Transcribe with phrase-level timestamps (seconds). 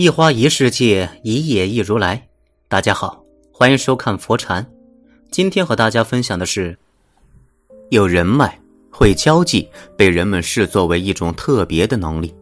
[0.00, 2.28] 一花一世界，一叶一如来。
[2.68, 3.20] 大家好，
[3.52, 4.64] 欢迎收看佛禅。
[5.32, 6.78] 今天和大家分享的是，
[7.90, 8.56] 有人脉、
[8.92, 12.32] 会交际，被人们视作为一种特别的能力。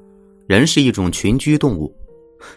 [0.47, 1.91] 人是一种群居动物，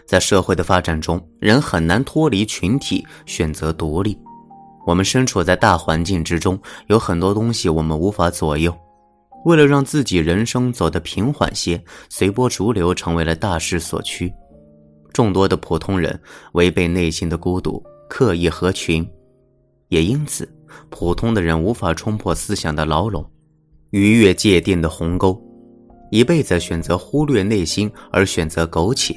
[0.04, 4.18] 在社会的发展中，人很难脱离群体，选择独立。
[4.84, 8.70] 我们身处在大环境之中，有很多东西我们无法左右。
[9.46, 14.30] 为了让自己人生走得平缓些，随波逐流成为了大势所趋。
[15.12, 16.18] 众多的普通人
[16.52, 19.08] 违背内心的孤独，刻意合群，
[19.88, 20.48] 也因此，
[20.88, 23.24] 普通的人无法冲破思想的牢笼，
[23.90, 25.40] 逾越界定的鸿沟，
[26.10, 29.14] 一辈子选择忽略内心而选择苟且。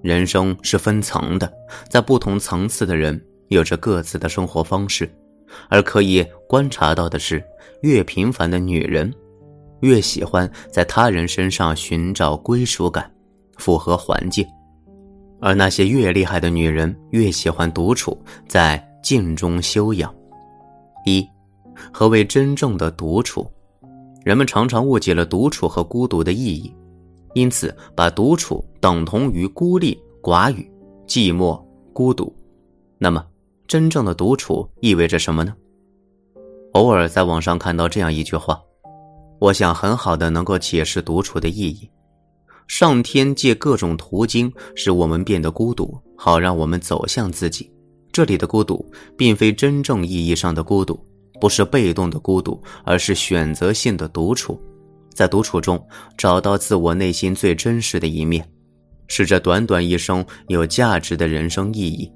[0.00, 1.52] 人生是分层的，
[1.90, 5.10] 在不同层次的人有着各自的生活方式，
[5.68, 7.42] 而可以观察到的是，
[7.82, 9.12] 越平凡的女人，
[9.80, 13.12] 越喜欢在他人身上寻找归属感，
[13.56, 14.46] 符合环境。
[15.40, 18.16] 而那些越厉害的女人，越喜欢独处，
[18.48, 20.14] 在静中修养。
[21.04, 21.26] 一，
[21.92, 23.46] 何为真正的独处？
[24.24, 26.74] 人们常常误解了独处和孤独的意义，
[27.34, 30.70] 因此把独处等同于孤立、寡语、
[31.06, 32.34] 寂寞、孤独。
[32.98, 33.24] 那么，
[33.66, 35.54] 真正的独处意味着什么呢？
[36.72, 38.60] 偶尔在网上看到这样一句话，
[39.38, 41.88] 我想很好的能够解释独处的意义。
[42.68, 47.68] 上天借各种途径使我们变得孤独，好让我们走向自己。
[48.12, 48.84] 这里的孤独，
[49.16, 50.98] 并非真正意义上的孤独，
[51.40, 54.60] 不是被动的孤独，而是选择性的独处。
[55.14, 55.82] 在独处中
[56.16, 58.46] 找到自我内心最真实的一面，
[59.08, 62.10] 是这短短一生有价值的人生意义。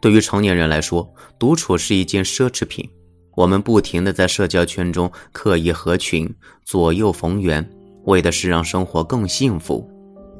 [0.00, 1.06] 对于成年人来说，
[1.38, 2.88] 独处是一件奢侈品。
[3.36, 6.32] 我们不停的在社交圈中刻意合群，
[6.64, 7.68] 左右逢源。
[8.04, 9.88] 为的是让生活更幸福，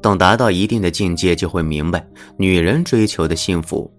[0.03, 3.91] 等达到一定的境界，就会明白，女人追求的幸福，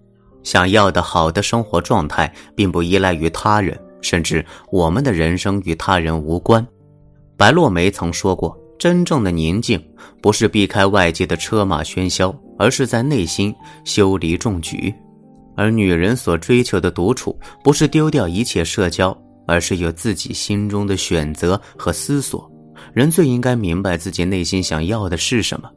[0.42, 6.66] 想要的好的生活状态，并不依赖于他人，甚至我们的人生与他人无关。
[7.36, 9.82] 白落梅曾说过：“真正的宁静，
[10.22, 13.54] 不是避开外界的车马喧嚣，而是在内心
[13.84, 14.94] 修篱种菊。”
[15.58, 17.34] 而女人所追求的独处，
[17.64, 19.16] 不是丢掉一切社交，
[19.46, 22.50] 而是有自己心中的选择和思索。
[22.92, 25.70] 人最应该明白自己内心想要的是什么。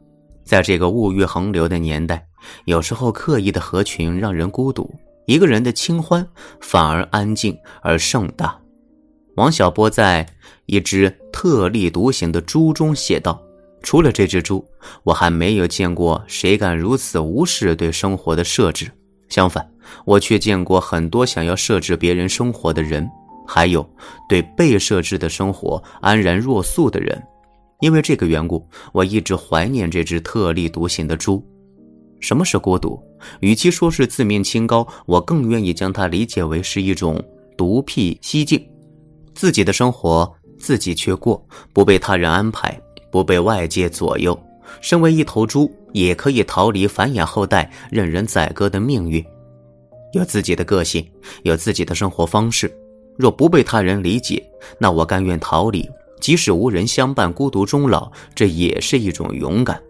[0.44, 2.26] 在这个物欲横流的年代，
[2.64, 4.92] 有时候刻意的合群让人孤独，
[5.26, 6.26] 一个人的清欢
[6.60, 8.58] 反而安静而盛大。
[9.36, 10.26] 王小波在
[10.66, 13.40] 一只特立独行的猪中写道
[13.82, 14.64] ：“除了这只猪，
[15.04, 18.90] 我还没有见过谁敢如此无视对生活的设置。
[19.28, 19.70] 相反，
[20.04, 23.08] 我却见过很多想要设置别人生活的人。”
[23.52, 23.84] 还有
[24.28, 27.20] 对被设置的生活安然若素的人，
[27.80, 31.44] 因为这个缘故，我一直怀念这只特立独行的猪。
[32.20, 33.02] 什么是孤独？
[33.40, 37.20] 与其说是自命清高，我更愿意将它理解为是一种
[37.58, 38.64] 独辟蹊径，
[39.34, 44.38] 自己的生活自己去过，不被他人安排，不被外界左右。
[44.80, 49.24] 身为一头猪，也可以逃离繁衍后代、任人宰割的命运，
[50.12, 51.04] 有自己的个性，
[51.42, 52.72] 有自己的生活方式。
[53.20, 54.42] 若不被他人理解，
[54.78, 55.86] 那我甘愿逃离，
[56.20, 59.80] 即使无人相伴，孤独终老，这也是一种勇敢。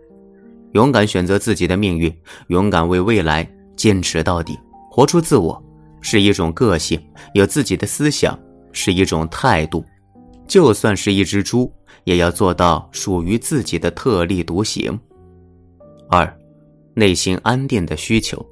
[0.73, 2.13] 勇敢选择自己的命运，
[2.49, 4.59] 勇敢为未来坚持到底，
[4.91, 5.63] 活出自我，
[6.01, 6.99] 是一种个性；
[7.35, 8.39] 有自己的思想，
[8.73, 9.85] 是一种态度。
[10.49, 14.99] 就算是一只猪，也要做到属于自己的特立独行。
[16.09, 16.37] 二，
[16.95, 18.45] 内心安定的需求，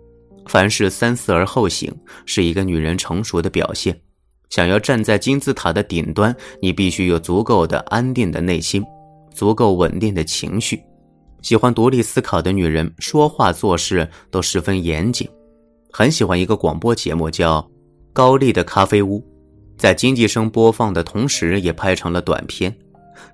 [0.47, 1.93] 凡事三思而后行，
[2.25, 3.97] 是一个女人成熟的表现。
[4.51, 8.85] 想要站在金字塔的顶端，你必须有足够的安定的内心，
[9.33, 10.83] 足够稳定的情绪。
[11.43, 15.29] 喜欢独立思考的女人，说话做事都十分严谨。
[15.93, 17.61] 很喜欢一个广播节目，叫
[18.13, 19.21] 《高丽的咖啡屋》，
[19.77, 22.75] 在经济声播放的同时，也拍成了短片。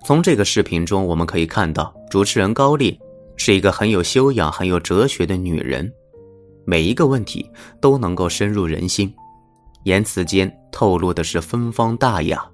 [0.05, 2.99] 从这个视频中，我们可以看到，主持人高丽
[3.37, 5.91] 是一个很有修养、很有哲学的女人，
[6.67, 7.51] 每一个问题
[7.81, 9.13] 都能够深入人心。
[9.85, 12.45] 言辞间透露的是芬芳大雅。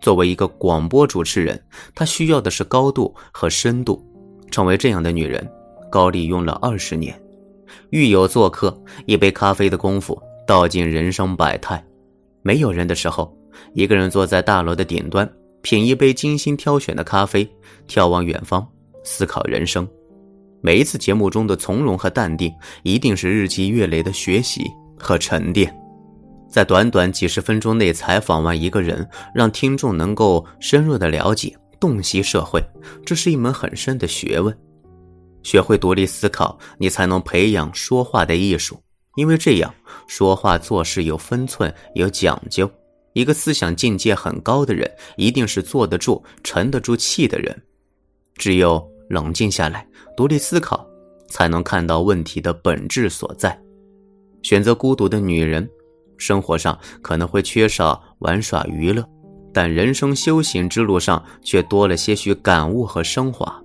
[0.00, 1.60] 作为一个广播主持人，
[1.94, 4.04] 她需要的是高度和深度。
[4.50, 5.46] 成为这样的女人，
[5.90, 7.20] 高丽用了二十年。
[7.90, 8.76] 狱友做客，
[9.06, 11.84] 一杯咖啡的功夫，道尽人生百态。
[12.42, 13.36] 没有人的时候，
[13.74, 15.30] 一个人坐在大楼的顶端，
[15.60, 17.46] 品一杯精心挑选的咖啡，
[17.86, 18.66] 眺望远方，
[19.04, 19.86] 思考人生。
[20.62, 22.50] 每一次节目中的从容和淡定，
[22.82, 24.64] 一定是日积月累的学习
[24.98, 25.72] 和沉淀。
[26.48, 32.62] 在短短几十分钟内采访完一个人，让听众能够深入的了解、洞悉社会，
[33.04, 34.56] 这是一门很深的学问。
[35.42, 38.80] 学会独立思考，你才能培养说话的艺术。
[39.16, 39.74] 因为这样
[40.06, 42.70] 说话做事有分寸、有讲究。
[43.14, 47.62] 一个思想境界很高的人，一定是坐得住、沉得住气的人。
[48.36, 49.86] 只有冷静下来，
[50.16, 50.86] 独立思考，
[51.28, 53.58] 才能看到问题的本质所在。
[54.42, 55.68] 选择孤独的女人，
[56.18, 59.02] 生活上可能会缺少玩耍娱乐，
[59.54, 63.62] 但人生修行之路上却多了些许感悟和升华。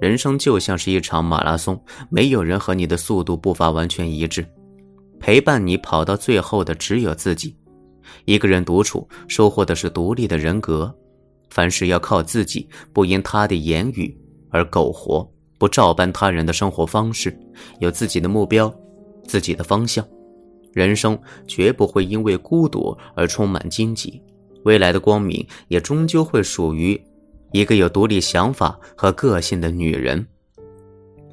[0.00, 1.78] 人生就像是一场马拉松，
[2.10, 4.46] 没有人和你的速度步伐完全一致。
[5.18, 7.56] 陪伴你跑到最后的只有自己。
[8.24, 10.94] 一个人独处，收获的是独立的人格。
[11.50, 14.16] 凡事要靠自己，不因他的言语
[14.50, 17.36] 而苟活，不照搬他人的生活方式，
[17.80, 18.72] 有自己的目标，
[19.26, 20.06] 自己的方向。
[20.76, 24.20] 人生绝不会因为孤独而充满荆棘，
[24.64, 27.00] 未来的光明也终究会属于
[27.50, 30.22] 一个有独立想法和个性的女人。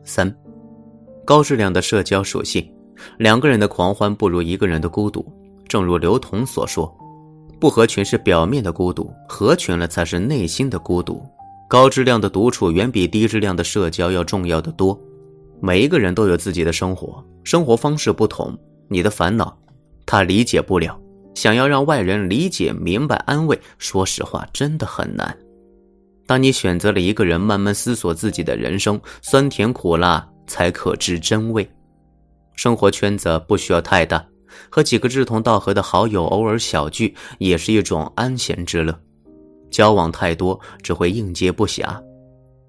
[0.05, 0.33] 三，
[1.25, 2.65] 高质量的社交属性。
[3.17, 5.29] 两个人的狂欢不如一个人的孤独。
[5.67, 6.89] 正如刘同所说
[7.59, 11.21] ：“不合群是表面的孤独，合群了才是内心的孤独。”
[11.67, 14.97] 高质量的独处远比低质量的社交要重要的多。
[15.59, 18.57] 每一个人都有自己的生活，生活方式不同，
[18.87, 19.57] 你的烦恼
[20.05, 20.99] 他理解不了。
[21.35, 25.35] 想要让外人理解、明白、安慰，说实话真的很难。
[26.27, 31.67] 当你选择了一个人，慢慢思索自己的人生，酸甜苦辣才可知真味。
[32.55, 34.23] 生活圈子不需要太大，
[34.69, 38.97] 和几个志同道合的好友偶尔小聚也是一种安闲之乐。
[39.71, 41.99] 交往太多只会应接不暇。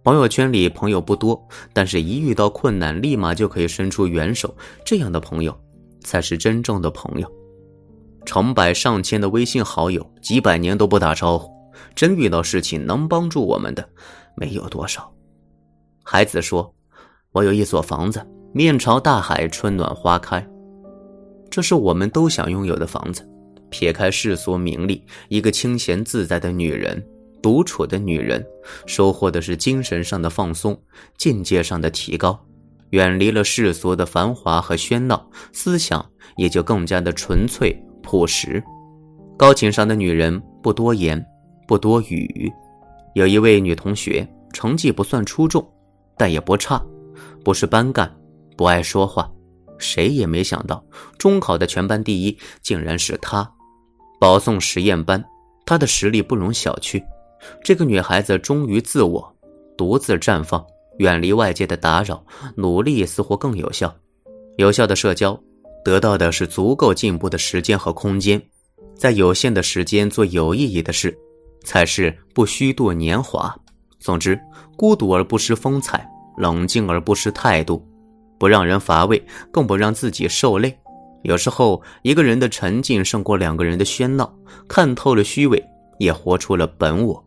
[0.02, 1.38] 朋友圈里朋友不多，
[1.74, 4.56] 但是一遇到困难立马就可以伸出援手，
[4.86, 5.54] 这样的朋友
[6.04, 7.28] 才是真正的朋友。
[8.24, 11.50] 成百上千的微信好友，几百年都不打招呼，
[11.96, 13.88] 真遇到事情能帮助我们的
[14.36, 15.12] 没有多少。
[16.04, 16.72] 孩子说
[17.32, 18.24] ：“我有一所房子。”
[18.56, 20.48] 面朝大海，春暖花开，
[21.50, 23.28] 这是我们都想拥有的房子。
[23.68, 27.04] 撇开世俗名利，一个清闲自在的女人，
[27.42, 28.46] 独处的女人，
[28.86, 30.80] 收获的是精神上的放松，
[31.18, 32.38] 境界上的提高，
[32.90, 36.04] 远离了世俗的繁华和喧闹，思想
[36.36, 38.62] 也就更加的纯粹朴实。
[39.36, 41.24] 高情商的女人不多言，
[41.66, 42.52] 不多语。
[43.14, 45.66] 有一位女同学，成绩不算出众，
[46.16, 46.80] 但也不差，
[47.44, 48.12] 不是班干。
[48.56, 49.28] 不爱说话，
[49.78, 50.84] 谁也没想到
[51.18, 53.48] 中考的全班第一竟然是她。
[54.20, 55.22] 保送实验班，
[55.66, 57.02] 她的实力不容小觑。
[57.64, 59.36] 这个女孩子忠于自我，
[59.76, 60.64] 独自绽放，
[60.98, 62.24] 远离外界的打扰，
[62.56, 63.94] 努力似乎更有效。
[64.56, 65.38] 有效的社交，
[65.84, 68.40] 得到的是足够进步的时间和空间。
[68.96, 71.16] 在有限的时间做有意义的事，
[71.64, 73.54] 才是不虚度年华。
[73.98, 74.38] 总之，
[74.76, 77.84] 孤独而不失风采，冷静而不失态度。
[78.38, 79.20] 不让人乏味，
[79.50, 80.76] 更不让自己受累。
[81.22, 84.32] 有时候，一个人的沉静胜过两个人的喧闹。
[84.68, 85.64] 看透了虚伪，
[85.98, 87.23] 也活出了本我。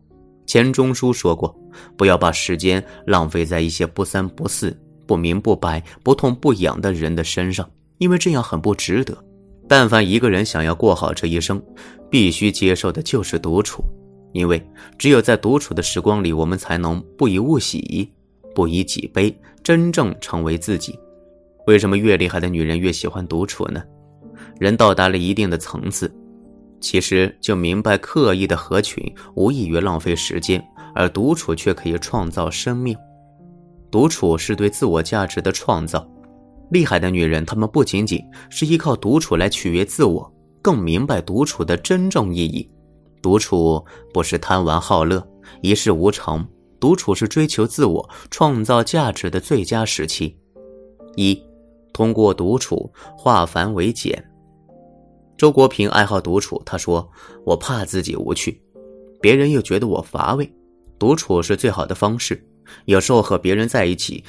[0.48, 1.54] 钱钟书说过
[1.94, 4.74] ：“不要把时间浪费在一些不三不四、
[5.06, 9.16] 不明不白、不痛不痒的人的身上，因为这样很不值得。”
[9.68, 11.62] 但凡一个人想要过好这一生，
[12.10, 13.84] 必须接受的就是独处，
[14.32, 14.66] 因为
[14.96, 18.10] 只有在独处的时光里，我们才能不以物喜。
[18.54, 20.98] 不以己悲，真正成为自己。
[21.66, 23.80] 为什么越厉害的女人越喜欢独处呢？
[24.58, 26.10] 人到达了一定的层次，
[26.80, 29.04] 其实就明白，刻意的合群
[29.34, 32.96] 无异于浪费时间，而独处却可以创造生命。
[33.90, 36.08] 独处是对自我价值的创造。
[36.70, 40.30] 厉害的女人，她们不仅仅是依靠独处来取悦自我，
[40.60, 42.70] 更明白独处的真正意义。
[43.22, 45.26] 独处不是贪玩好乐，
[45.62, 46.46] 一事无成。
[46.78, 50.38] 独处是追求自我、创造价值的最佳时期。
[51.16, 51.42] 一，
[51.92, 54.27] 通过独处化繁为简。
[55.38, 57.08] 周国平爱好独处，他说
[57.46, 58.60] ：“我怕自己无趣，
[59.20, 60.52] 别人又觉得我乏味，
[60.98, 62.44] 独处是最好的方式。
[62.86, 64.24] 有时候和别人在一起，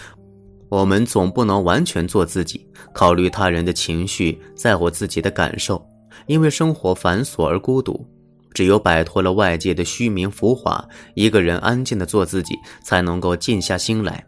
[0.70, 2.64] 我们总不能完全做自己，
[2.94, 5.84] 考虑他人的情绪，在乎自己的感受，
[6.28, 8.08] 因为生活繁琐而孤独。”
[8.54, 10.84] 只有摆脱了外界的虚名浮华，
[11.16, 14.26] 一个人安静的做自己，才能够静下心来，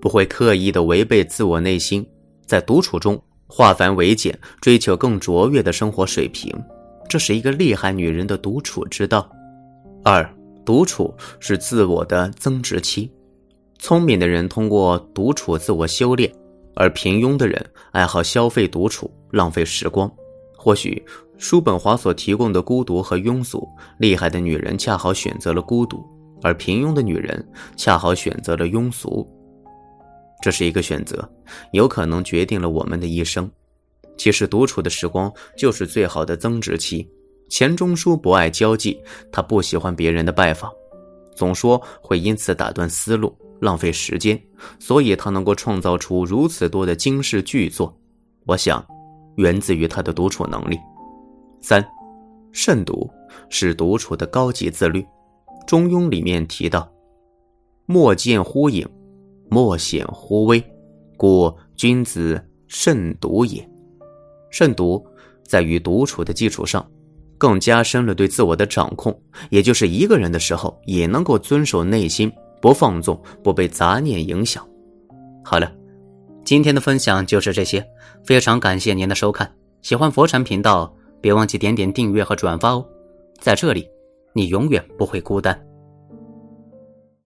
[0.00, 2.04] 不会刻意的违背自我内心，
[2.46, 6.50] 在独处中化繁为简，追求更卓越的生活水平。
[7.08, 9.28] 这是一个厉害女人的独处之道。
[10.04, 10.26] 二，
[10.64, 13.10] 独处是自我的增值期。
[13.78, 16.32] 聪明的人通过独处自我修炼，
[16.76, 20.10] 而平庸的人爱好消费独处，浪费时光。
[20.56, 21.02] 或许。
[21.40, 23.66] 叔本华所提供的孤独和庸俗，
[23.96, 26.04] 厉害的女人恰好选择了孤独，
[26.42, 27.42] 而平庸的女人
[27.78, 29.26] 恰好选择了庸俗。
[30.40, 31.28] 这是一个选择，
[31.72, 33.50] 有可能决定了我们的一生。
[34.16, 37.08] 其实，独处的时光就是最好的增值期。
[37.48, 39.00] 钱钟书不爱交际，
[39.32, 40.70] 他不喜欢别人的拜访，
[41.34, 44.40] 总说会因此打断思路、浪费时间，
[44.78, 47.94] 所以他能够创造出如此多的惊世巨作。
[48.46, 48.86] 我想，
[49.36, 50.78] 源自于他的独处能力。
[51.60, 51.84] 三，
[52.52, 53.10] 慎独
[53.48, 55.04] 是独处的高级自律。
[55.66, 56.90] 中庸里面提到
[57.86, 58.86] ：“莫见乎隐，
[59.50, 60.62] 莫显乎微，
[61.16, 63.68] 故君子慎独也。”
[64.50, 65.04] 慎独
[65.44, 66.88] 在于独处的基础上。
[67.36, 72.30] 更加深了对自我的掌控，也就是一个人的时候也能够遵守内心，
[72.60, 74.62] 不放纵，不被杂念影响。
[75.42, 75.72] 好了，
[76.44, 77.82] 今天的分享就是这些，
[78.26, 79.50] 非常感谢您的收看。
[79.80, 82.86] 喜欢佛禅频道，别忘记点点订阅和转发哦。
[83.38, 83.88] 在这里，
[84.34, 85.69] 你永远不会孤单。